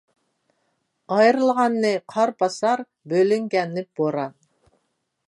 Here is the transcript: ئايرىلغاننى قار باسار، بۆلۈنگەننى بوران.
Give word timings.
ئايرىلغاننى 1.17 1.91
قار 2.13 2.33
باسار، 2.41 2.83
بۆلۈنگەننى 3.13 3.85
بوران. 4.01 4.35